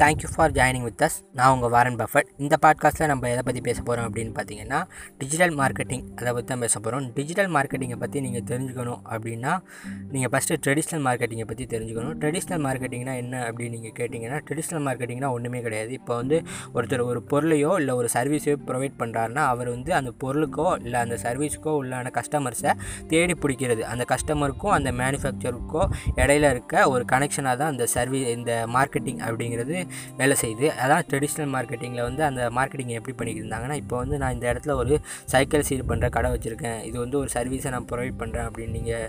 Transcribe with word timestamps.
Thank you 0.00 0.28
for 0.34 0.52
joining 0.56 0.84
with 0.86 1.02
us 1.06 1.16
நான் 1.38 1.50
உங்கள் 1.54 1.70
Warren 1.72 1.96
Buffett 2.00 2.28
இந்த 2.42 2.54
பாட்காஸ்ட்டில் 2.64 3.08
நம்ம 3.10 3.28
எதை 3.32 3.42
பற்றி 3.46 3.60
பேச 3.66 3.78
போகிறோம் 3.80 4.06
அப்படின்னு 4.08 4.32
பார்த்தீங்கன்னா 4.36 4.78
டிஜிட்டல் 5.18 5.52
மார்க்கெட்டிங் 5.58 6.04
அதை 6.18 6.30
பற்றி 6.36 6.48
தான் 6.52 6.62
பேச 6.64 6.74
போகிறோம் 6.78 7.06
டிஜிட்டல் 7.16 7.50
மார்க்கெட்டிங்கை 7.56 7.98
பற்றி 8.02 8.18
நீங்கள் 8.26 8.44
தெரிஞ்சுக்கணும் 8.50 9.00
அப்படின்னா 9.12 9.52
நீங்கள் 10.12 10.30
ஃபஸ்ட்டு 10.34 10.56
ட்ரெடிஷ்னல் 10.66 11.02
மார்க்கெட்டிங்கை 11.06 11.46
பற்றி 11.50 11.64
தெரிஞ்சுக்கணும். 11.74 12.14
ட்ரெடிஷ்னல் 12.22 12.62
மார்க்கெட்டிங்னா 12.66 13.16
என்ன 13.22 13.42
அப்படின்னு 13.48 13.74
நீங்கள் 13.76 13.94
கேட்டிங்கன்னா 13.98 14.38
ட்ரெடிஷ்னல் 14.46 14.84
மார்க்கெட்டிங்னா 14.86 15.30
ஒன்றுமே 15.36 15.60
கிடையாது. 15.66 15.92
இப்போ 16.00 16.14
வந்து 16.20 16.38
ஒருத்தர் 16.74 17.04
ஒரு 17.10 17.22
பொருளையோ 17.32 17.74
இல்லை 17.82 17.94
ஒரு 18.00 18.10
சர்வீஸையோ 18.16 18.56
ப்ரொவைட் 18.70 18.96
பண்ணுறாருன்னா 19.02 19.44
அவர் 19.52 19.70
வந்து 19.74 19.94
அந்த 19.98 20.12
பொருளுக்கோ 20.24 20.68
இல்லை 20.86 20.98
அந்த 21.04 21.18
சர்வீஸுக்கோ 21.26 21.74
உள்ளான 21.82 22.14
கஸ்டமர்ஸை 22.18 22.74
தேடி 23.12 23.36
பிடிக்கிறது. 23.44 23.84
அந்த 23.92 24.06
கஸ்டமருக்கும் 24.14 24.74
அந்த 24.78 24.92
மேனுஃபேக்சருக்கோ 25.02 25.84
இடையில 26.22 26.50
இருக்க 26.56 26.88
ஒரு 26.94 27.04
கனெக்ஷனாக 27.14 27.56
தான் 27.62 27.72
அந்த 27.74 27.84
சர்வீ 27.96 28.22
இந்த 28.38 28.52
மார்க்கெட்டிங் 28.78 29.22
அப்படி 29.26 29.39
அப்படிங்கிறது 29.40 29.76
வேலை 30.18 30.34
செய்யுது. 30.40 30.66
அதான் 30.82 31.04
ட்ரெடிஷ்னல் 31.10 31.50
மார்க்கெட்டிங்கில் 31.54 32.04
வந்து 32.06 32.22
அந்த 32.28 32.40
மார்க்கெட்டிங் 32.56 32.90
எப்படி 32.96 33.14
பண்ணியிருந்தாங்கன்னா 33.20 33.76
இப்போ 33.82 33.94
வந்து 34.02 34.16
நான் 34.22 34.34
இந்த 34.36 34.46
இடத்துல 34.52 34.72
ஒரு 34.80 34.94
சைக்கிள் 35.32 35.64
சீல் 35.68 35.86
பண்ணுற 35.90 36.06
கடை 36.16 36.28
வச்சுருக்கேன். 36.34 36.78
இது 36.88 36.96
வந்து 37.02 37.16
ஒரு 37.20 37.30
சர்வீஸை 37.34 37.70
நான் 37.74 37.86
ப்ரொவைட் 37.90 38.18
பண்ணுறேன் 38.22 38.46
அப்படின்னு 38.48 38.74
நீங்கள் 38.78 39.06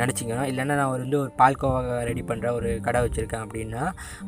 நினச்சிங்கன்னா 0.00 0.44
இல்லைன்னா 0.50 0.76
நான் 0.80 0.92
வந்து 0.94 1.18
ஒரு 1.22 1.30
பால்கோவா 1.40 1.80
ரெடி 2.08 2.22
பண்ணுற 2.30 2.48
ஒரு 2.58 2.70
கடை 2.86 3.02
வச்சுருக்கேன் 3.04 3.44
அப்படின்னா 3.46 3.82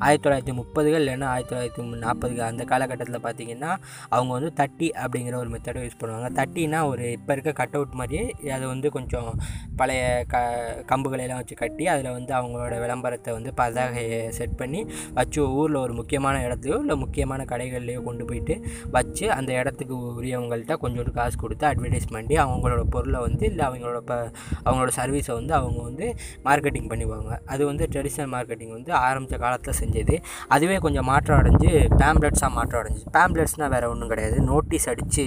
ஆயிரத்தி 0.05 0.25
தொள்ளாயிரத்தி 0.27 0.55
முப்பதுகள் 0.61 1.03
இல்லைன்னா 1.05 1.29
ஆயிரத்தி 1.33 1.53
தொள்ளாயிரத்தி 1.53 1.99
நாற்பதுகள் 2.05 2.51
அந்த 2.53 2.65
காலகட்டத்தில் 2.73 3.25
பார்த்தீங்கன்னா 3.27 3.73
அவங்க 4.15 4.31
வந்து 4.39 4.53
தட்டி 4.63 4.91
அப்படிங்கிற 5.03 5.37
ஒரு 5.43 5.53
மெத்தடை 5.57 5.83
யூஸ் 5.87 6.01
பண்ணுவாங்க. 6.03 6.31
தட்டினா 6.41 6.81
ஒரு 6.93 7.05
இப்போ 7.19 7.33
இருக்க 7.37 7.57
கட் 7.63 7.77
அவுட் 7.81 7.99
மாதிரியே 8.03 8.25
அதை 8.59 8.65
வந்து 8.75 8.91
கொஞ்சம் 8.99 9.31
பழைய 9.81 10.05
க 10.33 10.37
கம்புகளையெல்லாம் 10.93 11.41
வச்சு 11.43 11.57
கட்டி 11.65 11.85
அதில் 11.95 12.15
வந்து 12.19 12.33
அவங்களோட 12.39 12.75
விளம்பரத்தை 12.85 13.31
வந்து 13.37 13.51
பதாகையை 13.61 14.19
செட் 14.39 14.57
பண்ணி 14.61 14.81
வச்சு 15.19 15.40
ஊரில் 15.41 15.77
ஒரு 15.77 15.93
முக்கியமான 15.93 16.49
இடத்துலையோ 16.49 16.79
இல்லை 16.81 16.97
முக்கியமான 16.97 17.45
கடைகள்லையோ 17.45 18.03
கொண்டு 18.03 18.25
போயிட்டு 18.25 18.65
வச்சு 18.91 19.33
அந்த 19.33 19.53
இடத்துக்கு 19.53 19.97
உரியவங்கள்ட்ட 19.97 20.77
கொஞ்சோண்டு 20.83 21.11
காசு 21.11 21.37
கொடுத்து 21.37 21.67
அட்வர்டைஸ் 21.67 22.13
பண்ணி 22.13 22.37
அவங்களோட 22.37 22.83
பொருளை 22.83 23.21
வந்து 23.21 23.47
இல்லை 23.47 23.67
அவங்களோட 23.67 23.97
ப 24.01 24.33
அவங்களோட 24.65 24.89
சர்வீஸை 24.97 25.35
வந்து 25.35 25.55
அவங்க 25.55 25.83
வந்து 25.83 26.15
மார்க்கெட்டிங் 26.45 26.89
பண்ணிப்பாங்க 26.91 27.39
அது 27.47 27.65
வந்து 27.65 27.87
ட்ரெடிஷ்னல் 27.93 28.31
மார்க்கெட்டிங் 28.35 28.69
வந்து 28.69 28.93
ஆரம்பித்த 28.93 29.37
காலத்தில் 29.37 29.79
செஞ்சது. 29.83 30.23
அதுவே 30.49 30.77
கொஞ்சம் 30.77 31.05
மாற்றம் 31.05 31.39
அடைஞ்சு 31.41 31.71
பேம்ப்ளெட்ஸாக 32.03 32.51
மாற்றம் 32.51 32.81
அடைஞ்சு. 32.83 33.05
பேம்ப்ளெட்ஸ்னால் 33.17 33.69
வேறு 33.69 33.89
ஒன்றும் 33.91 34.09
கிடையாது. 34.09 34.41
நோட்டீஸ் 34.41 34.89
அடித்து 34.89 35.25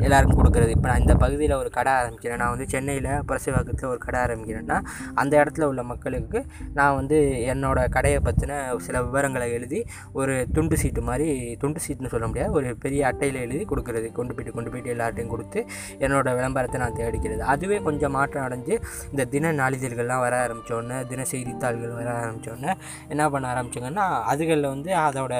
எல்லாருக்கும் 0.00 0.38
கொடுக்குறது. 0.40 0.68
இப்போ 0.68 0.88
நான் 0.88 1.00
இந்த 1.00 1.14
பகுதியில் 1.14 1.52
ஒரு 1.52 1.70
கடை 1.70 1.92
ஆரம்பிக்கிறேன். 1.92 2.36
நான் 2.36 2.48
வந்து 2.48 2.68
சென்னையில் 2.68 3.10
புரசிவாக்கத்தில் 3.28 3.88
ஒரு 3.88 3.98
கடை 3.98 4.20
ஆரம்பிக்கிறேன்னா 4.20 4.78
அந்த 5.14 5.44
இடத்துல 5.44 5.62
உள்ள 5.62 5.82
மக்களுக்கு 5.82 6.44
நான் 6.74 6.94
வந்து 6.94 7.18
என்னோடய 7.54 7.88
கடையை 7.88 8.20
பற்றின 8.24 8.78
சில 8.78 9.02
விவரங்களை 9.02 9.46
எழுதி 9.58 9.80
ஒரு 10.20 10.34
துண்டு 10.52 10.76
சீட்டு 10.82 11.02
மாதிரி 11.08 11.28
துண்டு 11.62 11.80
சீட்டுன்னு 11.86 12.12
சொல்ல 12.14 12.26
முடியாது 12.26 12.52
ஒரு 12.52 12.68
பெரிய 12.84 13.00
அட்டையில் 13.10 13.40
எழுதி 13.46 13.64
கொடுக்குறது. 13.64 14.08
கொண்டு 14.18 14.34
போயிட்டு 14.34 14.56
கொண்டு 14.58 14.70
போயிட்டு 14.70 14.94
எல்லார்ட்டையும் 14.94 15.32
கொடுத்து 15.34 15.60
என்னோடய 16.04 16.36
விளம்பரத்தை 16.40 16.80
நான் 16.80 16.98
தேடிக்கிறது. 17.00 17.42
அதுவே 17.54 17.78
கொஞ்சம் 17.88 18.16
மாற்றம் 18.18 18.46
அடைஞ்சு 18.46 18.76
இந்த 19.10 19.28
தின 19.34 19.52
நாளிதழ்கள்லாம் 19.62 20.24
வர 20.26 20.34
ஆரம்பித்தோடனே 20.46 20.98
தின 21.12 21.24
செய்தித்தாள்கள் 21.24 21.98
வர 22.00 22.08
ஆரம்பித்தோடனே 22.20 22.72
என்ன 23.08 23.28
பண்ண 23.30 23.46
ஆரம்பிச்சாங்கன்னா 23.54 24.06
அதுகளில் 24.32 24.72
வந்து 24.74 24.90
அதோட 25.06 25.34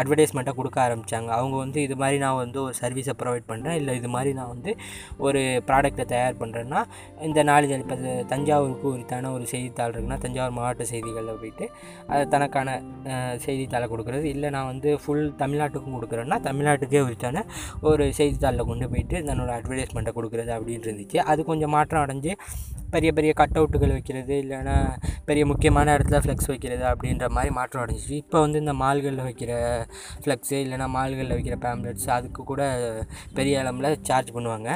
அட்வர்டைஸ்மெண்ட்டை 0.00 0.54
கொடுக்க 0.60 0.78
ஆரம்பித்தாங்க 0.86 1.30
அவங்க 1.38 1.56
வந்து 1.64 1.78
இது 1.86 1.96
மாதிரி 2.02 2.18
நான் 2.24 2.38
வந்து 2.42 2.58
ஒரு 2.66 2.74
சர்வீஸை 2.82 3.14
ப்ரொவைட் 3.22 3.48
பண்ணுறேன் 3.50 3.78
இல்லை 3.80 3.94
இது 4.00 4.08
மாதிரி 4.14 4.32
நான் 4.38 4.52
வந்து 4.54 4.70
ஒரு 5.26 5.42
ப்ராடக்ட்டை 5.68 6.06
தயார் 6.14 6.40
பண்ணுறேன்னா 6.42 6.82
இந்த 7.28 7.42
நாளிதழ் 7.50 7.84
இப்போ 7.84 7.96
தஞ்சாவூருக்கு 8.32 8.86
உரித்தான 8.94 9.32
ஒரு 9.36 9.46
செய்தித்தாள் 9.52 9.92
இருக்குன்னா 9.94 10.20
தஞ்சாவூர் 10.24 10.56
மாவட்ட 10.58 10.86
செய்திகளில் 10.92 11.40
போயிட்டு 11.42 11.66
அதை 12.10 12.22
தனக்கான 12.34 12.68
செய்தித்தாளை 13.46 13.88
கொடுக்குறது. 13.92 14.26
இல்லை 14.34 14.48
நான் 14.56 14.70
வந்து 14.72 14.90
ஃபுல் 15.02 15.26
தமிழ்நாட்டுக்கும் 15.42 15.96
கொடுக்குறேன்னா 15.98 16.38
தமிழ்நாட்டுக்கே 16.48 17.02
உரித்தான 17.08 17.44
ஒரு 17.90 18.04
செய்தித்தாளில் 18.20 18.68
கொண்டு 18.70 18.88
போயிட்டு 18.92 19.16
தன்னோட 19.30 19.50
அட்வர்டைஸ்மெண்ட்டை 19.58 20.14
கொடுக்குறது 20.18 20.52
அப்படின்னு 20.56 20.86
இருந்துச்சு. 20.88 21.18
அது 21.32 21.40
கொஞ்சம் 21.50 21.74
மாற்றம் 21.76 22.04
அடைஞ்சு 22.04 22.32
பெரிய 22.94 23.10
பெரிய 23.18 23.32
கட் 23.38 23.56
அவுட்டுகள் 23.60 23.94
வைக்கிறது 23.94 24.34
இல்லைன்னா 24.42 24.74
பெரிய 25.28 25.44
முக்கியமான 25.50 25.94
இடத்துல 25.96 26.18
ஃப்ளெக்ஸ் 26.24 26.50
வைக்கிறது 26.50 26.84
அப்படின்ற 26.90 27.28
மாதிரி 27.36 27.50
மாற்றம் 27.56 27.82
அடைஞ்சிச்சு. 27.84 28.16
இப்போ 28.24 28.38
வந்து 28.44 28.58
இந்த 28.64 28.74
மால்களில் 28.82 29.24
வைக்கிற 29.28 29.52
ஃப்ளெக்ஸு 30.22 30.56
இல்லைனா 30.64 30.88
மால்களில் 30.96 31.34
வைக்கிற 31.36 31.58
பேம்லெட்ஸ் 31.66 32.08
அதுக்கு 32.16 32.44
கூட 32.50 32.62
பெரிய 33.38 33.60
அளவில் 33.60 33.98
சார்ஜ் 34.08 34.30
பண்ணுவாங்க. 34.36 34.68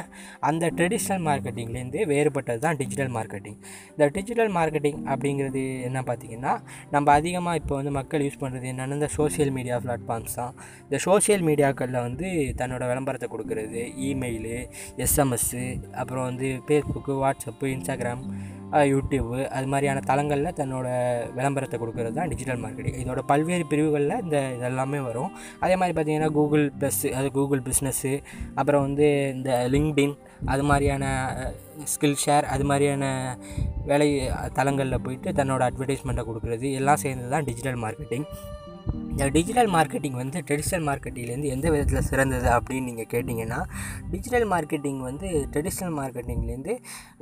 அந்த 0.49 0.71
ட்ரெடிஷ்னல் 0.77 1.23
மார்க்கெட்டிங்லேருந்து 1.29 2.01
வேறுபட்டது 2.13 2.61
தான் 2.65 2.77
டிஜிட்டல் 2.81 3.11
மார்க்கெட்டிங் 3.17 3.59
இந்த 3.93 4.07
டிஜிட்டல் 4.17 4.51
மார்க்கெட்டிங் 4.57 4.99
அப்படிங்கிறது 5.13 5.63
என்ன 5.89 6.03
பார்த்திங்கன்னா 6.09 6.53
நம்ம 6.95 7.11
அதிகமாக 7.11 7.61
இப்போ 7.61 7.75
வந்து 7.75 7.93
மக்கள் 7.99 8.25
யூஸ் 8.27 8.41
பண்ணுறது 8.43 8.67
என்னென்னா 8.73 8.97
இந்த 8.99 9.09
சோஷியல் 9.17 9.53
மீடியா 9.57 9.77
பிளாட்ஃபார்ம்ஸ் 9.85 10.37
தான். 10.41 10.53
இந்த 10.83 10.97
சோஷியல் 11.07 11.43
மீடியாக்களில் 11.49 12.01
வந்து 12.07 12.27
தன்னோட 12.61 12.83
விளம்பரத்தை 12.91 13.29
கொடுக்குறது 13.33 13.81
இமெயிலு 14.09 14.57
எஸ்எம்எஸ்ஸு 15.05 15.63
அப்புறம் 16.01 16.25
வந்து 16.29 16.49
ஃபேஸ்புக்கு 16.67 17.15
வாட்ஸ்அப்பு 17.23 17.67
இன்ஸ்டாகிராம் 17.75 18.23
யூடியூப்பு 18.71 19.47
அது 19.47 19.67
மாதிரியான 19.67 19.99
தளங்களில் 19.99 20.57
தன்னோட 20.59 20.87
விளம்பரத்தை 21.35 21.79
கொடுக்கறது 21.79 22.13
தான் 22.13 22.27
டிஜிட்டல் 22.27 22.61
மார்க்கெட்டிங் 22.63 22.99
இதோட 23.03 23.19
பல்வேறு 23.25 23.65
பிரிவுகளில் 23.65 24.21
இந்த 24.21 24.37
இதெல்லாமே 24.57 24.99
வரும். 25.03 25.31
அதே 25.59 25.75
மாதிரி 25.75 25.95
பார்த்திங்கன்னா 25.97 26.31
கூகுள் 26.31 26.71
ப்ளஸ்ஸு 26.79 27.09
அது 27.11 27.31
கூகுள் 27.31 27.61
பிஸ்னஸ்ஸு 27.61 28.21
அப்புறம் 28.55 28.81
வந்து 28.81 29.33
இந்த 29.35 29.67
லிங்க்டின் 29.69 30.15
அது 30.45 30.63
மாதிரியான 30.63 31.05
ஸ்கில் 31.85 32.19
ஷேர் 32.25 32.43
அது 32.43 32.63
மாதிரியான 32.63 33.37
வேலை 33.85 34.29
தளங்களில் 34.53 35.01
போயிட்டு 35.01 35.31
தன்னோட 35.31 35.61
அட்வர்டைஸ்மெண்ட்டை 35.69 36.25
கொடுக்குறது. 36.29 36.71
எல்லாம் 36.71 36.95
சேர்ந்து 36.95 37.29
தான் 37.29 37.43
டிஜிட்டல் 37.43 37.81
மார்க்கெட்டிங் 37.83 38.27
இந்த 39.19 39.31
டிஜிட்டல் 39.35 39.69
மார்க்கெட்டிங் 39.73 40.17
வந்து 40.19 40.37
ட்ரெடிஷ்னல் 40.47 40.83
மார்க்கெட்டிங்லேருந்து 40.89 41.49
எந்த 41.53 41.65
விதத்தில் 41.71 42.05
சிறந்தது 42.09 42.47
அப்படின்னு 42.57 42.85
நீங்கள் 42.89 43.07
கேட்டிங்கன்னா 43.13 43.57
டிஜிட்டல் 44.11 44.45
மார்க்கெட்டிங் 44.51 45.01
வந்து 45.07 45.27
ட்ரெடிஷ்னல் 45.53 45.95
மார்க்கெட்டிங்லேருந்து 45.97 46.73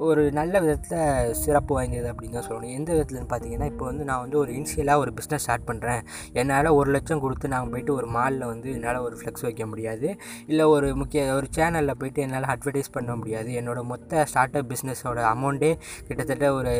ஒரு 0.08 0.24
நல்ல 0.40 0.60
விதத்தில் 0.66 1.32
சிறப்பு 1.44 1.74
வாய்ந்தது 1.78 2.08
அப்படின்னு 2.12 2.36
தான் 2.38 2.46
சொல்லணும். 2.50 2.74
எந்த 2.80 2.90
விதத்துலன்னு 2.98 3.30
பார்த்தீங்கன்னா 3.32 3.70
இப்போ 3.72 3.86
வந்து 3.90 4.04
நான் 4.10 4.22
வந்து 4.26 4.38
ஒரு 4.42 4.52
இனிஷியலாக 4.58 5.04
ஒரு 5.04 5.14
பிஸ்னஸ் 5.20 5.44
ஸ்டார்ட் 5.46 5.66
பண்ணுறேன் 5.70 6.04
என்னால் 6.42 6.70
ஒரு 6.80 6.92
லட்சம் 6.98 7.24
கொடுத்து 7.26 7.52
நாங்கள் 7.54 7.72
போயிட்டு 7.74 7.94
ஒரு 8.00 8.10
மாலில் 8.18 8.46
வந்து 8.52 8.70
என்னால் 8.76 9.00
ஒரு 9.08 9.18
ஃப்ளெக்ஸ் 9.22 9.46
வைக்க 9.48 9.66
முடியாது. 9.72 10.08
இல்லை 10.52 10.68
ஒரு 10.76 10.92
முக்கிய 11.02 11.26
ஒரு 11.40 11.50
சேனலில் 11.58 11.98
போயிட்டு 12.04 12.24
என்னால் 12.28 12.48
அட்வர்டைஸ் 12.56 12.94
பண்ண 13.00 13.18
முடியாது. 13.24 13.52
என்னோடய 13.62 13.92
மொத்த 13.94 14.28
ஸ்டார்ட் 14.34 14.60
அப் 14.62 14.72
பிஸ்னஸோட 14.74 15.26
அமௌண்ட்டே 15.34 15.74
கிட்டத்தட்ட 16.10 16.54
ஒரு 16.60 16.76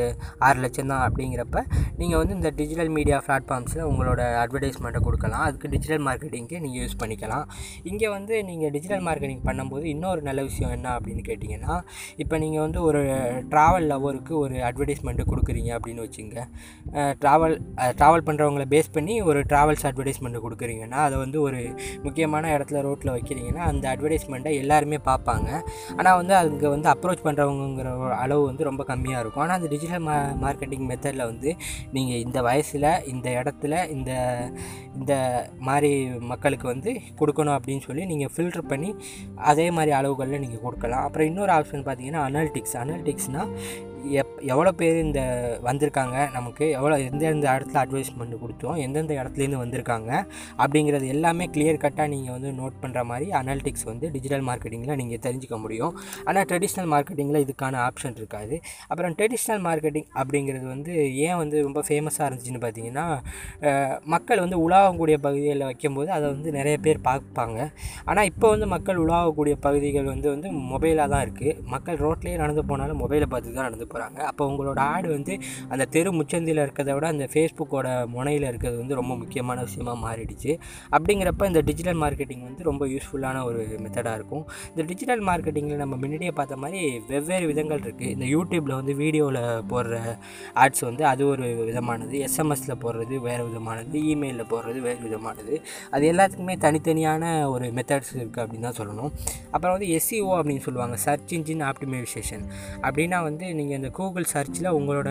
ஆறு 0.50 0.60
லட்சம் 0.68 0.94
தான் 0.96 1.04
அப்படிங்கிறப்ப 1.08 1.66
நீங்கள் 2.04 2.22
வந்து 2.24 2.40
இந்த 2.40 2.54
டிஜிட்டல் 2.62 2.94
மீடியா 3.00 3.20
பிளாட்ஃபார்ம்ஸில் 3.28 3.86
உங்களோட 3.92 4.22
அட்வர்டைஸ்மெண்ட்டை 4.46 5.04
கொடுக்கலாம். 5.08 5.46
அதுக்கு 5.50 5.72
டிஜிட்டல் 5.76 6.04
மார்க்கெட்டிங்க்கு 6.08 6.58
நீங்கள் 6.66 6.82
யூஸ் 6.84 6.98
பண்ணிக்கலாம். 7.04 7.46
இங்கே 7.92 8.08
வந்து 8.18 8.34
நீங்கள் 8.50 8.72
டிஜிட்டல் 8.78 9.04
மார்க்கெட்டிங் 9.10 9.44
பண்ணும்போது 9.50 9.86
இன்னொரு 9.96 10.22
நல்ல 10.30 10.44
விஷயம் 10.50 10.74
என்ன 10.78 10.88
அப்படின்னு 10.98 11.24
கேட்டிங்கன்னா 11.30 11.76
இப்போ 12.24 12.36
நீங்கள் 12.44 12.64
வந்து 12.66 12.80
ஒரு 12.90 13.02
ட்ராவல் 13.54 13.88
லவருக்கு 13.94 14.34
ஒரு 14.44 14.56
அட்வர்டைஸ்மெண்ட்டு 14.70 15.30
கொடுக்குறீங்க 15.32 15.72
அப்படின்னு 15.78 16.06
வச்சுங்க. 16.06 16.38
ட்ராவல் 17.24 17.56
ட்ராவல் 18.00 18.26
பண்ணுறவங்கள 18.30 18.66
பேஸ் 18.76 18.94
பண்ணி 18.98 19.16
ஒரு 19.30 19.40
ட்ராவல்ஸ் 19.52 19.86
அட்வர்டைஸ்மெண்ட்டு 19.90 20.44
கொடுக்குறீங்கன்னா 20.46 21.00
அதை 21.08 21.16
வந்து 21.24 21.38
ஒரு 21.48 21.60
முக்கியமான 22.06 22.52
இடத்துல 22.58 22.82
ரோட்டில் 22.88 23.14
வைக்கிறீங்கன்னா 23.16 23.64
அந்த 23.72 23.86
அட்வர்டைஸ்மெண்ட்டை 23.94 24.54
எல்லாருமே 24.64 25.00
பார்ப்பாங்க. 25.10 25.50
ஆனால் 26.00 26.18
வந்து 26.22 26.34
அதுக்கு 26.40 26.68
வந்து 26.76 26.90
அப்ரோச் 26.94 27.26
பண்ணுறவங்கிற 27.28 27.90
அளவு 28.24 28.44
வந்து 28.50 28.64
ரொம்ப 28.70 28.82
கம்மியாக 28.92 29.24
இருக்கும். 29.24 29.44
ஆனால் 29.46 29.58
அந்த 29.60 29.70
டிஜிட்டல் 29.74 30.04
மா 30.08 30.16
மார்க்கெட்டிங் 30.46 30.86
மெத்தடில் 30.92 31.28
வந்து 31.32 31.50
நீங்கள் 31.96 32.22
இந்த 32.26 32.42
வயசில் 32.50 32.90
இந்த 33.14 33.28
இடத்துல 33.40 33.74
இந்த 33.96 34.12
இந்த 34.98 35.16
மாதிரி 35.68 35.92
மக்களுக்கு 36.32 36.68
வந்து 36.68 36.92
கொடுக்கணும் 37.20 37.58
அப்படின்னு 37.58 37.86
சொல்லி 37.88 38.06
நீங்கள் 38.12 38.32
ஃபில்டர் 38.36 38.70
பண்ணி 38.72 38.90
அதே 39.52 39.68
மாதிரி 39.78 39.92
அளவுகளில் 40.00 40.44
நீங்கள் 40.46 40.64
கொடுக்கலாம். 40.66 41.06
அப்புறம் 41.08 41.30
இன்னொரு 41.32 41.54
ஆப்ஷன் 41.58 41.86
பார்த்தீங்கன்னா 41.88 42.24
அனாலிட்டிக்ஸ் 42.30 42.78
அனாலிட்டிக்ஸ்னால் 42.84 43.54
எப் 44.20 44.34
எவ்வளோ 44.54 44.72
பேர் 44.80 44.98
இந்த 45.06 45.22
வந்திருக்காங்க 45.68 46.16
நமக்கு 46.36 46.66
எவ்வளோ 46.78 46.96
எந்தெந்த 47.08 47.46
இடத்துல 47.56 47.78
அட்வைஸ்மெண்ட் 47.84 48.36
கொடுத்தோம் 48.44 48.78
எந்தெந்த 48.86 49.14
இடத்துலேருந்து 49.20 49.60
வந்திருக்காங்க 49.64 50.12
அப்படிங்கிறது 50.64 51.06
எல்லாமே 51.14 51.46
கிளியர் 51.56 51.82
கட்டாக 51.84 52.08
நீங்கள் 52.14 52.36
வந்து 52.38 52.50
நோட் 52.60 52.76
பண்ணுற 52.84 53.02
மாதிரி 53.12 53.28
அனாலிட்டிக்ஸ் 53.40 53.88
வந்து 53.92 54.06
டிஜிட்டல் 54.16 54.46
மார்க்கெட்டிங்கில் 54.50 55.00
நீங்கள் 55.02 55.22
தெரிஞ்சுக்க 55.26 55.58
முடியும். 55.64 55.94
ஆனால் 56.28 56.48
ட்ரெடிஷ்னல் 56.52 56.90
மார்க்கெட்டிங்கில் 56.94 57.42
இதுக்கான 57.46 57.80
ஆப்ஷன் 57.88 58.18
இருக்காது. 58.22 58.56
அப்புறம் 58.90 59.16
ட்ரெடிஷ்னல் 59.20 59.64
மார்க்கெட்டிங் 59.68 60.08
அப்படிங்கிறது 60.22 60.66
வந்து 60.74 60.94
ஏன் 61.28 61.38
வந்து 61.42 61.58
ரொம்ப 61.68 61.84
ஃபேமஸாக 61.90 62.28
இருந்துச்சுன்னு 62.30 62.64
பார்த்தீங்கன்னா 62.66 63.06
மக்கள் 64.16 64.44
வந்து 64.46 64.60
உலாவக்கூடிய 64.66 65.18
பகுதிகளில் 65.28 65.68
வைக்கும்போது 65.72 66.10
அதை 66.18 66.26
வந்து 66.36 66.52
நிறைய 66.60 66.76
பேர் 66.88 67.02
பார்ப்பாங்க. 67.10 67.60
ஆனால் 68.10 68.28
இப்போ 68.32 68.48
வந்து 68.56 68.70
மக்கள் 68.76 69.02
உலாவக்கூடிய 69.06 69.56
பகுதிகள் 69.68 70.10
வந்து 70.14 70.28
வந்து 70.36 70.48
மொபைலாக 70.74 71.08
தான் 71.14 71.24
இருக்குது 71.26 71.56
மக்கள் 71.74 72.02
ரோட்லேயே 72.06 72.38
நடந்து 72.44 72.64
போனாலும் 72.72 73.02
மொபைலை 73.04 73.28
பார்த்து 73.34 73.56
தான் 73.58 73.68
நடந்து 73.70 73.88
போகிறாங்க 73.98 74.20
அப்போ 74.32 74.44
உங்களோட 74.52 74.80
ஆடு 74.94 75.08
வந்து 75.18 75.34
அந்த 75.72 75.84
தெரு 75.94 76.10
முச்சந்தியில் 76.20 76.62
இருக்கிறத 76.64 76.94
விட 76.98 77.06
அந்த 77.14 77.26
ஃபேஸ்புக்கோட 77.34 77.88
முனையில் 78.16 78.48
இருக்கிறது 78.50 78.78
வந்து 78.82 78.96
ரொம்ப 79.00 79.14
முக்கியமான 79.22 79.62
விஷயமா 79.68 79.94
மாறிடுச்சு. 80.06 80.52
அப்படிங்கிறப்ப 80.96 81.46
இந்த 81.52 81.62
டிஜிட்டல் 81.70 82.00
மார்க்கெட்டிங் 82.04 82.44
வந்து 82.48 82.64
ரொம்ப 82.70 82.84
யூஸ்ஃபுல்லான 82.94 83.44
ஒரு 83.50 83.62
மெத்தடாக 83.84 84.18
இருக்கும். 84.20 84.44
இந்த 84.72 84.84
டிஜிட்டல் 84.92 85.24
மார்க்கெட்டிங்கில் 85.30 85.82
நம்ம 85.84 85.96
முன்னாடியே 86.04 86.32
பார்த்த 86.40 86.58
மாதிரி 86.64 86.82
வெவ்வேறு 87.12 87.46
விதங்கள் 87.52 87.82
இருக்குது 87.86 88.12
இந்த 88.16 88.26
யூடியூப்பில் 88.34 88.76
வந்து 88.80 88.96
வீடியோவில் 89.04 89.42
போடுற 89.72 89.96
ஆட்ஸ் 90.64 90.84
வந்து 90.90 91.06
அது 91.12 91.24
ஒரு 91.34 91.48
விதமானது. 91.70 92.16
எஸ்எம்எஸில் 92.28 92.76
போடுறது 92.84 93.16
வேறு 93.28 93.44
விதமானது. 93.50 93.98
இமெயிலில் 94.14 94.50
போடுறது 94.54 94.80
வேறு 94.88 95.00
விதமானது. 95.08 95.56
அது 95.96 96.04
எல்லாத்துக்குமே 96.14 96.58
தனித்தனியான 96.66 97.24
ஒரு 97.54 97.68
மெத்தட்ஸ் 97.80 98.14
இருக்குது 98.18 98.44
அப்படின்னு 98.44 98.68
தான் 98.70 98.80
சொல்லணும். 98.82 99.12
அப்புறம் 99.54 99.76
வந்து 99.78 99.90
எஸ்சிஓ 99.98 100.32
அப்படின்னு 100.40 100.66
சொல்லுவாங்க. 100.68 100.96
சர்ச் 101.06 101.34
இன்ஜின் 101.38 101.64
ஆப்டிமைசேஷன் 101.72 102.46
அப்படின்னா 102.88 103.20
வந்து 103.30 103.46
நீங்கள் 103.60 103.77
இந்த 103.78 103.90
கூகுள் 103.92 104.28
சர்ச்சில் 104.34 104.70
உங்களோட 104.72 105.10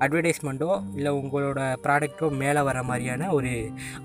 அட்வர்டைஸ்மெண்ட்டோ 0.00 0.68
இல்லை 0.94 1.12
உங்களோட 1.12 1.60
ப்ராடக்ட்டோ 1.84 2.28
மேலே 2.36 2.60
வர 2.60 2.82
மாதிரியான 2.82 3.30
ஒரு 3.32 3.52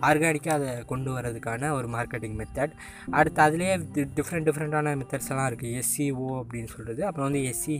ஆர்கானிக்காக 0.01 0.55
அதை 0.59 0.73
கொண்டு 0.85 1.09
வரதுக்கான 1.11 1.71
ஒரு 1.71 1.87
மார்க்கெட்டிங் 1.87 2.37
மெத்தட் 2.39 2.73
அடுத்து 3.11 3.41
அதுலேயே 3.41 3.73
டிஃப்ரெண்ட் 4.15 4.47
டிஃப்ரெண்ட்டான 4.49 4.95
மெத்தட்ஸ் 4.97 5.31
எல்லாம் 5.31 5.49
இருக்குது 5.49 5.73
எஸ்சிஓ 5.79 6.29
அப்படின்னு 6.41 6.71
சொல்கிறது 6.75 7.01
அப்புறம் 7.05 7.27
வந்து 7.29 7.43
எஸ்சி 7.49 7.75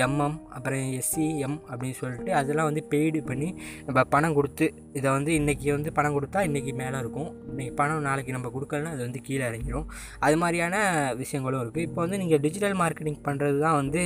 எம்எம் 0.00 0.38
அப்புறம் 0.50 0.92
எஸ்சிஎம் 0.98 1.58
அப்படின்னு 1.70 1.98
சொல்லிட்டு 1.98 2.32
அதெல்லாம் 2.34 2.64
வந்து 2.64 2.84
பெய்டு 2.90 3.22
பண்ணி 3.24 3.48
நம்ம 3.86 4.04
பணம் 4.14 4.34
கொடுத்து 4.34 4.66
இதை 4.92 5.08
வந்து 5.10 5.32
இன்றைக்கி 5.32 5.68
வந்து 5.72 5.92
பணம் 5.92 6.14
கொடுத்தா 6.14 6.40
இன்றைக்கி 6.48 6.72
மேலே 6.72 6.98
இருக்கும். 6.98 7.30
இன்றைக்கி 7.50 7.72
பணம் 7.74 8.02
நாளைக்கு 8.02 8.32
நம்ம 8.32 8.48
கொடுக்கலன்னா 8.48 8.92
அது 8.94 9.02
வந்து 9.02 9.20
கீழே 9.22 9.44
இறங்கிடும் 9.48 9.86
அது 10.18 10.36
மாதிரியான 10.36 10.76
விஷயங்களும் 11.14 11.62
இருக்குது 11.64 11.82
இப்போ 11.82 12.00
வந்து 12.00 12.18
நீங்கள் 12.18 12.40
டிஜிட்டல் 12.40 12.76
மார்க்கெட்டிங் 12.80 13.20
பண்ணுறது 13.24 13.58
தான் 13.58 13.74
வந்து 13.74 14.02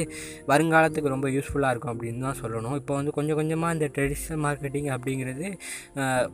வருங்காலத்துக்கு 0.46 1.08
ரொம்ப 1.08 1.28
யூஸ்ஃபுல்லாக 1.38 1.72
இருக்கும் 1.74 1.94
அப்படின்னு 1.94 2.26
தான் 2.28 2.40
சொல்லணும். 2.42 2.76
இப்போ 2.82 2.94
வந்து 3.00 3.14
கொஞ்சம் 3.18 3.38
கொஞ்சமாக 3.40 3.76
இந்த 3.76 3.88
ட்ரெடிஷ்னல் 3.96 4.42
மார்க்கெட்டிங் 4.46 4.90
அப்படிங்கிறது 4.96 5.46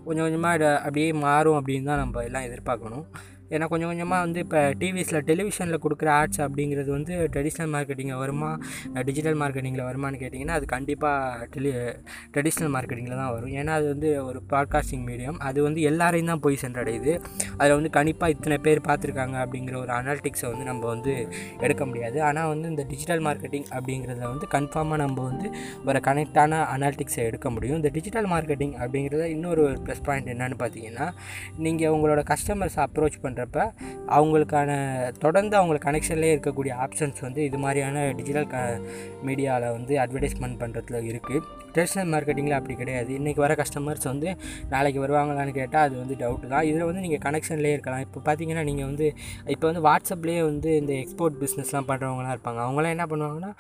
கொஞ்சம் 0.07 0.25
கொஞ்சமாக 0.27 0.73
அப்படியே 0.87 1.09
மாறும் 1.27 1.59
அப்படின்னு 1.61 1.91
தான் 1.93 2.03
நம்ம 2.05 2.25
எல்லாம் 2.31 2.49
எதிர்பார்க்கணும். 2.51 3.07
ஏன்னா 3.53 3.67
கொஞ்சம் 3.73 3.91
கொஞ்சமாக 3.91 4.21
வந்து 4.27 4.41
இப்போ 4.45 4.61
டிவிஸில் 4.81 5.19
டெலிவிஷனில் 5.31 5.81
கொடுக்குற 5.85 6.09
ஆட்ஸ் 6.21 6.41
அப்படிங்கிறது 6.45 6.91
வந்து 6.97 7.15
ட்ரெடிஷ்னல் 7.35 7.71
மார்க்கெட்டிங்கில் 7.75 8.21
வருமா? 8.23 8.51
டிஜிட்டல் 9.09 9.39
மார்க்கெட்டிங்கில் 9.43 9.85
வருமான்னு 9.89 10.21
கேட்டிங்கன்னா 10.23 10.57
அது 10.59 10.67
கண்டிப்பாக 10.75 11.49
டெலி 11.55 11.73
ட்ரெடிஷ்னல் 12.35 12.73
மார்க்கெட்டிங்கில் 12.77 13.21
தான் 13.23 13.33
வரும். 13.37 13.53
ஏன்னா 13.61 13.73
அது 13.79 13.87
வந்து 13.93 14.11
ஒரு 14.29 14.41
ப்ராட்காஸ்டிங் 14.53 15.05
மீடியம் 15.11 15.39
அது 15.49 15.59
வந்து 15.67 15.81
எல்லாரையும் 15.91 16.31
தான் 16.33 16.43
போய் 16.47 16.61
சென்றடையுது. 16.65 17.13
அதில் 17.59 17.77
வந்து 17.79 17.93
கண்டிப்பாக 17.99 18.35
இத்தனை 18.37 18.59
பேர் 18.67 18.81
பார்த்துருக்காங்க 18.89 19.37
அப்படிங்கிற 19.45 19.77
ஒரு 19.83 19.93
அனாலிட்டிக்ஸை 19.99 20.49
வந்து 20.53 20.67
நம்ம 20.71 20.83
வந்து 20.95 21.15
எடுக்க 21.65 21.83
முடியாது. 21.91 22.19
ஆனால் 22.29 22.51
வந்து 22.53 22.67
இந்த 22.73 22.85
டிஜிட்டல் 22.93 23.23
மார்க்கெட்டிங் 23.29 23.69
அப்படிங்கிறத 23.77 24.23
வந்து 24.33 24.49
கன்ஃபார்மாக 24.57 25.01
நம்ம 25.05 25.19
வந்து 25.31 25.47
ஒரு 25.89 26.01
கனெக்டான 26.09 26.63
அனாலிட்டிக்ஸை 26.77 27.23
எடுக்க 27.29 27.47
முடியும். 27.57 27.79
இந்த 27.83 27.93
டிஜிட்டல் 27.99 28.29
மார்க்கெட்டிங் 28.35 28.75
அப்படிங்கிறத 28.83 29.25
இன்னொரு 29.37 29.65
ப்ளஸ் 29.85 30.05
பாயிண்ட் 30.09 30.33
என்னென்னு 30.35 30.59
பார்த்தீங்கன்னா 30.65 31.09
நீங்கள் 31.67 31.93
உங்களோட 31.97 32.23
கஸ்டமர்ஸ் 32.33 32.79
அப்ரோச் 32.87 33.21
பண்ண 33.21 33.33
பண்ணுறப்ப 33.35 33.61
அவங்களுக்கான 34.09 34.71
தொடர்ந்து 35.19 35.55
அவங்க 35.57 35.83
கனெக்ஷன்லேயே 35.87 36.35
இருக்கக்கூடிய 36.35 36.73
ஆப்ஷன்ஸ் 36.79 37.21
வந்து 37.21 37.41
இது 37.45 37.59
மாதிரியான 37.59 38.07
டிஜிட்டல் 38.13 38.49
க 38.49 38.59
மீடியாவில் 39.25 39.73
வந்து 39.73 39.95
அட்வர்டைஸ்மெண்ட் 39.99 40.61
பண்ணுறதுல 40.61 41.01
இருக்குது 41.07 41.41
ட்ரெடிஷ்னல் 41.75 42.11
மார்க்கெட்டிங்கில் 42.15 42.57
அப்படி 42.59 42.77
கிடையாது. 42.83 43.11
இன்றைக்கி 43.19 43.41
வர 43.45 43.53
கஸ்டமர்ஸ் 43.63 44.07
வந்து 44.13 44.29
நாளைக்கு 44.75 45.01
வருவாங்களான்னு 45.05 45.55
கேட்டால் 45.61 45.85
அது 45.89 45.97
வந்து 46.03 46.17
டவுட்டு 46.23 46.53
தான். 46.55 46.67
இதில் 46.71 46.87
வந்து 46.91 47.03
நீங்கள் 47.07 47.23
கனெக்ஷன்லேயே 47.27 47.75
இருக்கலாம். 47.77 48.03
இப்போ 48.07 48.21
பார்த்தீங்கன்னா 48.29 48.65
நீங்கள் 48.71 48.89
வந்து 48.91 49.07
இப்போ 49.55 49.65
வந்து 49.71 49.83
வாட்ஸ்அப்லேயே 49.89 50.43
வந்து 50.51 50.71
இந்த 50.81 50.93
எக்ஸ்போர்ட் 51.03 51.39
பிஸ்னஸ்லாம் 51.43 51.89
பண்ணுறவங்களாம் 51.91 52.35
இருப்பாங்க. 52.37 52.61
அவங்களாம் 52.67 52.95
என்ன 52.97 53.07
பண்ணுவாங்கன்னா 53.13 53.53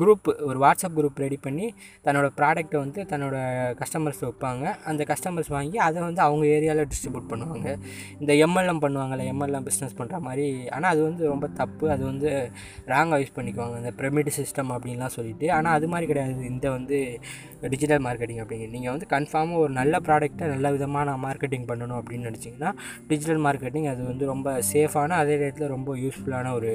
குரூப் 0.00 0.28
ஒரு 0.48 0.58
வாட்ஸ்அப் 0.64 0.96
குரூப் 0.98 1.20
ரெடி 1.24 1.38
பண்ணி 1.46 1.66
தன்னோட 2.06 2.26
ப்ராடக்ட்டை 2.38 2.78
வந்து 2.84 3.00
தன்னோட 3.12 3.36
கஸ்டமர்ஸ் 3.80 4.22
வைப்பாங்க. 4.26 4.64
அந்த 4.90 5.02
கஸ்டமர்ஸ் 5.12 5.50
வாங்கி 5.56 5.78
அதை 5.86 5.98
வந்து 6.08 6.22
அவங்க 6.26 6.44
ஏரியாவில் 6.56 6.88
டிஸ்ட்ரிபியூட் 6.92 7.28
பண்ணுவாங்க. 7.32 7.68
இந்த 8.20 8.32
எம்எல்எம் 8.46 8.82
பண்ணுவாங்கல்ல 8.84 9.26
எம்எல்எம் 9.32 9.66
பிஸ்னஸ் 9.68 9.96
பண்ணுற 10.00 10.18
மாதிரி. 10.28 10.46
ஆனால் 10.76 10.90
அது 10.94 11.02
வந்து 11.08 11.22
ரொம்ப 11.32 11.46
தப்பு. 11.60 11.84
அது 11.94 12.02
வந்து 12.10 12.28
ராங்காக 12.92 13.20
யூஸ் 13.22 13.36
பண்ணிக்குவாங்க. 13.38 13.76
இந்த 13.82 13.92
பிரமிட் 14.00 14.32
சிஸ்டம் 14.40 14.72
அப்படின்லாம் 14.76 15.14
சொல்லிட்டு. 15.18 15.46
ஆனால் 15.58 15.74
அது 15.78 15.88
மாதிரி 15.94 16.08
கிடையாது. 16.12 16.44
இந்த 16.54 16.66
வந்து 16.76 16.98
டிஜிட்டல் 17.72 18.02
மார்க்கெட்டிங் 18.06 18.40
அப்படிங்க. 18.42 18.66
நீங்கள் 18.74 18.92
வந்து 18.94 19.06
கன்ஃபார்மாக 19.12 19.62
ஒரு 19.64 19.72
நல்ல 19.78 20.00
ப்ராடக்ட்டை 20.06 20.46
நல்ல 20.54 20.70
விதமான 20.74 21.14
மார்க்கெட்டிங் 21.24 21.66
பண்ணணும் 21.70 21.98
அப்படின்னு 22.00 22.28
நினச்சிங்கன்னா 22.30 22.70
டிஜிட்டல் 23.10 23.40
மார்க்கெட்டிங் 23.46 23.88
அது 23.92 24.02
வந்து 24.10 24.24
ரொம்ப 24.32 24.48
சேஃபான 24.72 25.16
அதே 25.22 25.34
நேரத்தில் 25.42 25.72
ரொம்ப 25.74 25.96
யூஸ்ஃபுல்லான 26.02 26.52
ஒரு 26.58 26.72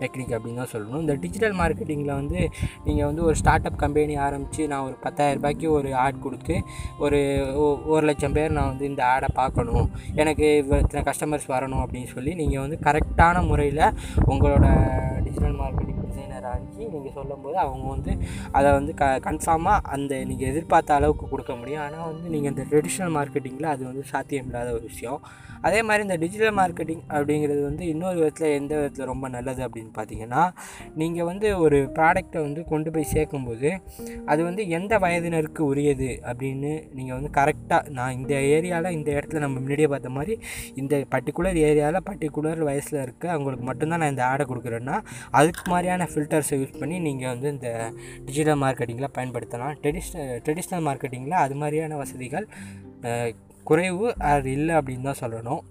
டெக்னிக் 0.00 0.34
அப்படின்னு 0.36 0.60
தான் 0.62 0.72
சொல்லணும். 0.74 1.02
இந்த 1.04 1.16
டிஜிட்டல் 1.24 1.56
மார்க்கெட்டிங்கில் 1.60 2.14
வந்து 2.20 2.40
நீங்கள் 2.86 3.08
வந்து 3.10 3.24
ஒரு 3.28 3.36
ஸ்டார்ட் 3.42 3.68
அப் 3.70 3.80
கம்பெனி 3.84 4.16
ஆரம்பித்து 4.26 4.68
நான் 4.72 4.86
ஒரு 4.88 4.96
பத்தாயிரம் 5.06 5.40
ரூபாய்க்கு 5.40 5.68
ஒரு 5.78 5.92
ஆட் 6.04 6.22
கொடுத்து 6.26 6.56
ஒரு 7.04 7.20
ஒரு 7.94 8.04
லட்சம் 8.10 8.36
பேர் 8.38 8.56
நான் 8.58 8.70
வந்து 8.72 8.86
இந்த 8.92 9.04
ஆடை 9.14 9.30
பார்க்கணும். 9.40 9.88
எனக்கு 10.22 10.46
இத்தனை 10.82 11.04
கஸ்டமர்ஸ் 11.10 11.48
வரணும் 11.54 11.82
அப்படின்னு 11.84 12.10
சொல்லி 12.16 12.34
நீங்கள் 12.42 12.64
வந்து 12.64 12.78
கரெக்டான 12.88 13.46
முறையில் 13.50 13.84
உங்களோட 14.32 14.66
டிஜிட்டல் 15.26 15.58
மார்க்கெட்டிங் 15.62 16.03
டிசைனர் 16.14 16.48
அனுப்பி 16.50 16.84
நீங்கள் 16.94 17.14
சொல்லும்போது 17.18 17.56
அவங்க 17.64 17.86
வந்து 17.94 18.12
அதை 18.56 18.68
வந்து 18.78 18.92
க 19.00 19.04
கன்ஃபார்மாக 19.26 19.88
அந்த 19.94 20.12
நீங்கள் 20.30 20.48
எதிர்பார்த்த 20.50 20.98
அளவுக்கு 20.98 21.26
கொடுக்க 21.32 21.52
முடியும். 21.60 21.82
ஆனால் 21.86 22.06
வந்து 22.10 22.26
நீங்கள் 22.34 22.52
இந்த 22.52 22.64
ட்ரெடிஷ்னல் 22.70 23.14
மார்க்கெட்டிங்கில் 23.16 23.72
அது 23.74 23.82
வந்து 23.90 24.04
சாத்தியம் 24.12 24.48
இல்லாத 24.48 24.68
ஒரு 24.76 24.84
விஷயம். 24.90 25.20
அதே 25.66 25.80
மாதிரி 25.88 26.02
இந்த 26.06 26.16
டிஜிட்டல் 26.22 26.54
மார்க்கெட்டிங் 26.58 27.02
அப்படிங்கிறது 27.14 27.60
வந்து 27.66 27.84
இன்னொரு 27.92 28.16
விதத்தில் 28.20 28.54
எந்த 28.58 28.72
விதத்தில் 28.78 29.10
ரொம்ப 29.12 29.26
நல்லது 29.34 29.60
அப்படின்னு 29.66 29.92
பார்த்தீங்கன்னா 29.98 30.42
நீங்கள் 31.00 31.28
வந்து 31.30 31.48
ஒரு 31.64 31.78
ப்ராடக்டை 31.98 32.40
வந்து 32.46 32.62
கொண்டு 32.72 32.88
போய் 32.94 33.10
சேர்க்கும்போது 33.14 33.70
அது 34.32 34.40
வந்து 34.48 34.62
எந்த 34.78 34.98
வயதினருக்கு 35.04 35.62
உரியது 35.70 36.10
அப்படின்னு 36.28 36.72
நீங்கள் 36.98 37.16
வந்து 37.18 37.30
கரெக்டாக 37.38 37.92
நான் 37.98 38.16
இந்த 38.18 38.34
ஏரியாவில் 38.54 38.96
இந்த 38.98 39.10
இடத்துல 39.16 39.42
நம்ம 39.46 39.56
முன்னாடியே 39.58 39.90
பார்த்த 39.94 40.12
மாதிரி 40.18 40.36
இந்த 40.74 40.94
பர்டிகுலர் 41.14 41.60
ஏரியாவில் 41.68 42.04
பர்டிகுலர் 42.08 42.62
வயசில் 42.70 43.00
இருக்க 43.06 43.24
அவங்களுக்கு 43.36 43.66
மட்டும்தான் 43.70 44.02
நான் 44.04 44.14
இந்த 44.14 44.24
ஆடை 44.26 44.46
கொடுக்குறேன்னா 44.46 44.98
அதுக்கு 45.34 45.64
மாதிரியான 45.70 46.03
ஃபில்டர்ஸை 46.12 46.56
யூஸ் 46.60 46.78
பண்ணி 46.80 46.96
நீங்கள் 47.08 47.32
வந்து 47.32 47.48
இந்த 47.54 47.68
டிஜிட்டல் 48.26 48.60
மார்க்கெட்டிங்கில் 48.64 49.14
பயன்படுத்தலாம். 49.18 49.74
ட்ரெடிஷ்னல் 49.82 50.32
ட்ரெடிஷ்னல் 50.46 50.84
மார்க்கெட்டிங்கில் 50.88 51.42
அது 51.44 51.56
மாதிரியான 51.62 51.98
வசதிகள் 52.02 52.46
குறைவு 53.70 54.08
அது 54.32 54.48
இல்லை 54.58 54.74
அப்படின்னு 54.78 55.08
தான் 55.10 55.22
சொல்லணும். 55.22 55.62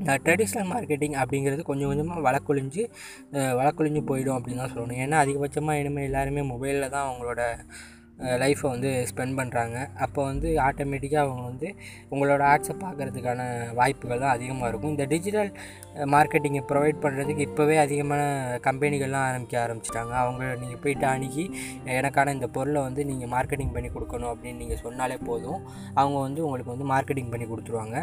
இந்த 0.00 0.12
ட்ரெடிஷ்னல் 0.24 0.68
மார்க்கெட்டிங் 0.72 1.16
அப்படிங்கிறது 1.22 1.62
கொஞ்சம் 1.70 1.90
கொஞ்சமாக 1.90 2.20
வழக்கொழிஞ்சு 2.26 2.82
வழக்கொழிஞ்சு 3.60 4.02
போயிடும் 4.10 4.36
அப்படின்னு 4.38 4.62
தான் 4.62 4.74
சொல்லணும். 4.74 5.00
ஏன்னா 5.04 5.16
அதிகபட்சமாக 5.24 5.80
இனிமேல் 5.82 6.08
எல்லாருமே 6.10 6.44
மொபைலில் 6.52 6.92
தான் 6.94 7.06
அவங்களோட 7.08 7.42
லைஃப்பை 8.42 8.68
வந்து 8.74 8.90
ஸ்பெண்ட் 9.10 9.36
பண்ணுறாங்க 9.40 9.76
அப்போ 10.04 10.20
வந்து 10.30 10.48
ஆட்டோமேட்டிக்காக 10.68 11.24
அவங்க 11.26 11.42
வந்து 11.50 11.68
உங்களோட 12.12 12.42
ஆட்ஸை 12.52 12.74
பார்க்குறதுக்கான 12.84 13.40
வாய்ப்புகள் 13.80 14.22
தான் 14.24 14.34
அதிகமாக 14.36 14.70
இருக்கும். 14.70 14.94
இந்த 14.94 15.04
டிஜிட்டல் 15.12 15.50
மார்க்கெட்டிங்கை 16.14 16.62
ப்ரொவைட் 16.70 16.98
பண்ணுறதுக்கு 17.04 17.42
இப்போவே 17.48 17.76
அதிகமான 17.84 18.22
கம்பெனிகள்லாம் 18.66 19.26
ஆரம்பிக்க 19.28 19.56
ஆரம்பிச்சிட்டாங்க. 19.64 20.12
அவங்க 20.24 20.42
நீங்கள் 20.62 20.80
போயிட்டு 20.82 21.06
அணுகி 21.12 21.44
எனக்கான 21.98 22.32
இந்த 22.36 22.48
பொருளை 22.56 22.80
வந்து 22.88 23.04
நீங்கள் 23.10 23.30
மார்க்கெட்டிங் 23.34 23.72
பண்ணி 23.76 23.90
கொடுக்கணும் 23.96 24.30
அப்படின்னு 24.32 24.60
நீங்கள் 24.64 24.82
சொன்னாலே 24.84 25.16
போதும். 25.28 25.60
அவங்க 26.00 26.18
வந்து 26.26 26.40
உங்களுக்கு 26.46 26.72
வந்து 26.74 26.88
மார்க்கெட்டிங் 26.94 27.30
பண்ணி 27.32 27.48
கொடுத்துருவாங்க. 27.52 27.96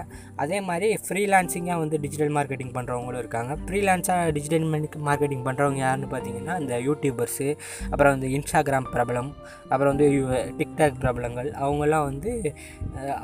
அதே 0.46 0.60
மாதிரி 0.70 0.90
ஃப்ரீலான்சிங்காக 1.08 1.80
வந்து 1.84 2.00
டிஜிட்டல் 2.06 2.34
மார்க்கெட்டிங் 2.40 2.74
பண்ணுறவங்களும் 2.78 3.22
இருக்காங்க. 3.24 3.54
ஃப்ரீலான்ஸாக 3.68 4.32
டிஜிட்டல் 4.38 4.68
மார்க்கெட்டிங் 5.10 5.46
பண்ணுறவங்க 5.50 5.82
யாருன்னு 5.86 6.10
பார்த்தீங்கன்னா 6.16 6.56
இந்த 6.64 6.76
யூடியூபர்ஸு 6.88 7.50
அப்புறம் 7.92 8.14
வந்து 8.16 8.30
இன்ஸ்டாகிராம் 8.40 8.90
பிரபலம் 8.96 9.32
அப்புறம் 9.72 9.92
வந்து 9.94 10.05
டிக்டாக் 10.60 11.00
பிரபலங்கள் 11.04 11.50
அவங்கெல்லாம் 11.64 12.06
வந்து 12.10 12.32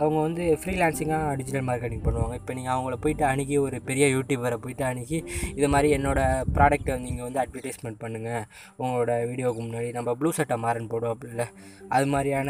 அவங்க 0.02 0.18
வந்து 0.28 0.44
ஃப்ரீலான்சிங்காக 0.62 1.36
டிஜிட்டல் 1.40 1.66
மார்க்கெட்டிங் 1.70 2.04
பண்ணுவாங்க. 2.08 2.36
இப்போ 2.42 2.54
நீங்கள் 2.58 2.74
அவங்கள 2.76 2.96
போயிட்டு 3.04 3.26
அணுகி 3.32 3.56
ஒரு 3.66 3.78
பெரிய 3.90 4.06
யூடியூபரை 4.16 4.58
போயிட்டு 4.66 4.86
அணுகி 4.90 5.20
இது 5.58 5.68
மாதிரி 5.74 5.90
என்னோடய 5.98 6.46
ப்ராடக்ட்டை 6.56 6.96
நீங்கள் 7.08 7.26
வந்து 7.28 7.42
அட்வர்டைஸ்மெண்ட் 7.44 8.00
பண்ணுங்கள் 8.04 8.44
உங்களோட 8.82 9.12
வீடியோவுக்கு 9.32 9.64
முன்னாடி 9.68 9.90
நம்ம 9.98 10.16
ப்ளூ 10.22 10.32
சட்டை 10.40 10.58
மாறன் 10.66 10.90
போடுவோம் 10.94 11.14
அப்படில்ல. 11.16 11.46
அது 11.96 12.06
மாதிரியான 12.14 12.50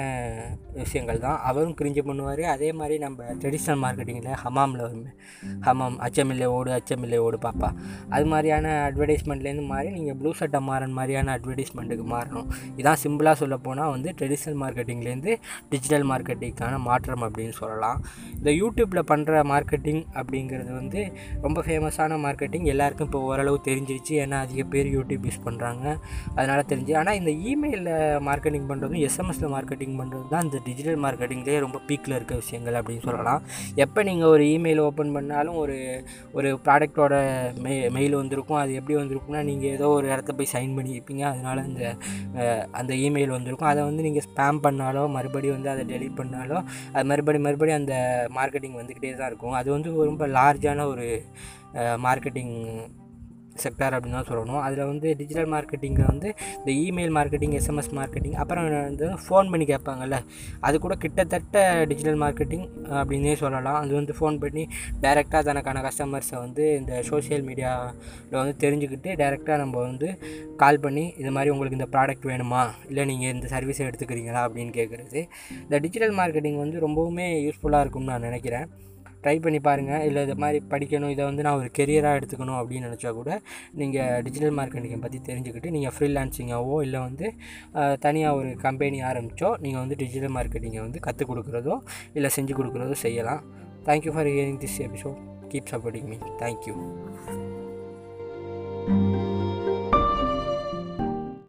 விஷயங்கள் 0.82 1.22
தான். 1.28 1.38
அவரும் 1.50 1.76
கிரிஞ்சு 1.82 2.02
பண்ணுவார். 2.10 2.44
அதே 2.56 2.70
மாதிரி 2.80 2.98
நம்ம 3.06 3.24
ட்ரெடிஷ்னல் 3.42 3.82
மார்க்கெட்டிங்கில் 3.86 4.40
ஹமாமில் 4.44 4.84
வருமே 4.86 5.12
ஹமாம் 5.68 5.98
அச்சமில்லை 6.08 6.48
ஓடு 6.58 6.72
அச்சமில்லை 6.80 7.20
ஓடு 7.28 7.38
பாப்பா. 7.48 7.70
அது 8.16 8.26
மாதிரியான 8.34 8.68
அட்வர்டைஸ்மெண்ட்லேருந்து 8.88 9.66
மாறி 9.74 9.90
நீங்கள் 9.98 10.18
ப்ளூ 10.20 10.32
சட்டை 10.42 10.60
மாறன் 10.70 10.96
மாதிரியான 11.00 11.34
அட்வர்டைஸ்மெண்ட்டுக்கு 11.38 12.06
மாறணும். 12.16 12.48
இதான் 12.80 13.02
சிம்பிளாக 13.04 13.36
சொல்ல 13.42 13.56
போனால் 13.68 13.92
வந்து 13.96 14.10
ட்ரெடிஷ்னல் 14.22 14.60
மார்க்கெட்டிங்லேருந்து 14.63 15.34
டிஜிட்டல் 15.74 16.08
மார்க்கெட்டிங்கான 16.13 16.80
மாற்றம் 16.88 17.25
அப்படின்னு 17.28 17.56
சொல்லலாம். 17.62 18.00
இந்த 18.40 18.50
யூடியூப்பில் 18.62 19.04
பண்ணுற 19.12 19.44
மார்க்கெட்டிங் 19.54 20.01
அப்படிங்கிறது 20.20 20.72
வந்து 20.80 21.04
ரொம்ப 21.46 21.60
ஃபேமஸான 21.68 22.18
மார்க்கெட்டிங் 22.25 22.66
எல்லாருக்கும் 22.74 23.08
இப்போ 23.10 23.20
ஓரளவு 23.30 23.60
தெரிஞ்சிருச்சு. 23.70 24.13
ஏன்னா 24.24 24.38
அதிக 24.46 24.62
பேர் 24.74 24.88
யூடியூப் 24.96 25.25
யூஸ் 25.30 25.42
பண்ணுறாங்க 25.48 25.86
அதனால் 26.38 26.63
தெரிஞ்சு 26.72 26.94
ஆனால் 27.01 27.18
இந்த 27.20 27.32
இமெயிலில் 27.51 27.92
மார்க்கெட்டிங் 28.28 28.68
பண்ணுறதும் 28.72 29.01
எஸ்எம்எஸில் 29.08 29.51
மார்க்கெட்டிங் 29.56 29.96
பண்ணுறது 30.01 30.25
தான் 30.34 30.46
இந்த 30.48 30.58
டிஜிட்டல் 30.68 31.00
மார்க்கெட்டிங்லேயே 31.06 31.60
ரொம்ப 31.66 31.78
பீக்கில் 31.88 32.16
இருக்க 32.18 32.34
விஷயங்கள் 32.42 32.78
அப்படின்னு 32.80 33.06
சொல்லலாம். 33.08 33.42
எப்போ 33.84 34.00
நீங்கள் 34.10 34.32
ஒரு 34.34 34.44
இமெயில் 34.56 34.82
ஓப்பன் 34.88 35.13
பண்ணாலும் 35.18 35.58
ஒரு 35.63 35.78
ஒரு 36.38 36.50
ப்ராடக்டோட 36.66 37.13
மெ 37.66 37.74
மெயில் 37.96 38.16
வந்திருக்கும். 38.22 38.60
அது 38.63 38.72
எப்படி 38.80 38.96
வந்திருக்கும்னா 39.00 39.42
நீங்கள் 39.50 39.72
ஏதோ 39.78 39.88
ஒரு 39.98 40.08
இடத்த 40.13 40.32
போய் 40.38 40.51
சைன் 40.54 40.75
பண்ணியிருப்பீங்க. 40.78 41.24
அதனால் 41.32 41.62
இந்த 41.70 41.84
அந்த 42.80 42.92
இமெயில் 43.06 43.36
வந்திருக்கும். 43.38 43.70
அதை 43.72 43.82
வந்து 43.90 44.04
நீங்கள் 44.08 44.11
நீங்கள் 44.12 44.27
ஸ்பேம் 44.30 44.63
பண்ணாலோ 44.68 45.06
மறுபடியும் 45.18 45.58
வந்து 45.58 45.74
அதை 45.75 45.84
டெலீட் 45.94 46.20
பண்ணாலோ 46.22 46.60
அது 46.96 47.06
மறுபடியும் 47.13 47.48
மறுபடியும் 47.48 47.82
அந்த 47.84 47.96
மார்க்கெட்டிங் 48.38 48.80
வந்துக்கிட்டே 48.80 49.12
தான் 49.20 49.30
இருக்கும். 49.32 49.58
அது 49.62 49.70
வந்து 49.77 49.89
ரொம்ப 50.12 50.27
லார்ஜான 50.39 50.86
ஒரு 50.94 51.08
மார்க்கெட்டிங் 52.06 52.56
செக்டார் 53.65 53.96
அப்படின்னு 53.98 54.18
தான் 54.20 54.30
சொல்லணும். 54.32 54.62
அதில் 54.65 54.84
வந்து 54.91 55.08
டிஜிட்டல் 55.22 55.50
மார்க்கெட்டிங்கில் 55.53 56.10
வந்து 56.12 56.30
இந்த 56.60 56.72
இமெயில் 56.86 57.13
மார்க்கெட்டிங் 57.18 57.56
எஸ்எம்எஸ் 57.60 57.91
மார்க்கெட்டிங் 58.00 58.38
அப்புறம் 58.44 58.68
வந்து 58.89 59.08
ஃபோன் 59.25 59.51
பண்ணி 59.53 59.68
கேட்பாங்கல்ல 59.74 60.20
அது 60.68 60.75
கூட 60.86 60.96
கிட்டத்தட்ட 61.06 61.65
டிஜிட்டல் 61.91 62.20
மார்க்கெட்டிங் 62.24 62.65
அப்படின்னே 63.01 63.36
சொல்லலாம். 63.44 63.80
அது 63.84 63.94
வந்து 64.00 64.15
ஃபோன் 64.20 64.38
பண்ணி 64.44 64.65
டைரெக்டாக 65.06 65.44
தனக்கான 65.50 65.84
கஸ்டமர்ஸை 65.88 66.38
வந்து 66.46 66.63
இந்த 66.80 66.94
சோஷியல் 67.10 67.46
மீடியாவில் 67.50 68.39
வந்து 68.41 68.56
தெரிஞ்சுக்கிட்டு 68.65 69.10
டைரெக்டாக 69.22 69.58
நம்ம 69.63 69.75
வந்து 69.89 70.10
கால் 70.62 70.84
பண்ணி 70.86 71.06
இது 71.22 71.32
மாதிரி 71.36 71.51
உங்களுக்கு 71.53 71.80
இந்த 71.80 71.89
ப்ராடக்ட் 71.96 72.30
வேணுமா? 72.32 72.62
இல்லை 72.89 73.03
நீங்கள் 73.12 73.34
இந்த 73.36 73.48
சர்வீஸை 73.56 73.84
எடுத்துக்கிறீங்களா? 73.89 74.41
அப்படின்னு 74.48 74.74
கேட்குறது 74.80 75.20
இந்த 75.63 75.77
டிஜிட்டல் 75.86 76.15
மார்க்கெட்டிங் 76.20 76.60
வந்து 76.63 76.80
ரொம்பவுமே 76.88 77.27
யூஸ்ஃபுல்லாக 77.48 77.84
இருக்கும்னு 77.86 78.12
நான் 78.13 78.27
நினைக்கிறேன். 78.30 78.68
ட்ரை 79.24 79.36
பண்ணி 79.46 79.60
பாருங்கள் 79.68 80.04
இல்லை 80.08 80.22
இது 80.28 80.36
மாதிரி 80.44 80.60
படிக்கணும். 80.74 81.12
இதை 81.16 81.24
வந்து 81.30 81.46
நான் 81.48 81.60
ஒரு 81.62 81.70
கெரியராக 81.80 82.20
எடுத்துக்கணும் 82.20 82.60
அப்படின்னு 82.60 82.88
நினச்சா 82.90 83.12
கூட 83.20 83.32
நீங்கள் 83.82 84.22
டிஜிட்டல் 84.28 84.56
மார்க்கெட்டிங்கை 84.60 85.00
பற்றி 85.06 85.20
தெரிஞ்சுக்கிட்டு 85.30 85.74
நீங்கள் 85.78 85.96
ஃப்ரீலான்சிங்காவோ 85.98 86.78
இல்லை 86.88 87.01
வந்து 87.08 87.28
தனியாக 88.06 88.40
ஒரு 88.42 88.51
கம்பெனி 88.66 89.00
ஆரம்பித்தோ 89.12 89.51
நீங்கள் 89.66 89.82
வந்து 89.84 90.00
டிஜிட்டல் 90.04 90.36
மார்க்கெட்டிங்கை 90.38 90.82
வந்து 90.88 91.01
கற்றுக் 91.08 91.32
கொடுக்குறதோ 91.32 91.78
இல்லை 92.18 92.32
செஞ்சு 92.38 92.56
கொடுக்குறதோ 92.62 92.98
செய்யலாம். 93.06 93.44
Thank you 93.90 94.13
for 94.16 94.30
hearing 94.32 94.62
this 94.66 94.80
episode 94.88 95.20
keep 95.54 95.72
supporting 95.74 96.10
me 96.12 96.20
thank you 96.44 96.75